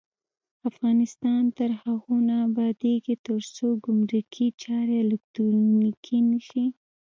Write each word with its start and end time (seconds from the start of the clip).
افغانستان 0.69 1.41
تر 1.57 1.69
هغو 1.81 2.15
نه 2.27 2.35
ابادیږي، 2.47 3.15
ترڅو 3.25 3.67
ګمرکي 3.85 4.47
چارې 4.63 4.95
الکترونیکي 5.05 6.17
نشي. 6.29 6.65